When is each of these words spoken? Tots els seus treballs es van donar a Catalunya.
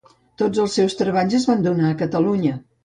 Tots 0.41 0.61
els 0.63 0.73
seus 0.79 0.97
treballs 1.03 1.37
es 1.41 1.47
van 1.53 1.63
donar 1.69 1.89
a 1.95 2.03
Catalunya. 2.05 2.61